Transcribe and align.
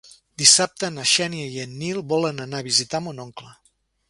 Dissabte 0.41 0.87
na 0.95 1.05
Xènia 1.11 1.49
i 1.57 1.61
en 1.67 1.75
Nil 1.83 2.01
volen 2.15 2.45
anar 2.47 2.63
a 2.65 2.69
visitar 2.71 3.05
mon 3.09 3.23
oncle. 3.27 3.55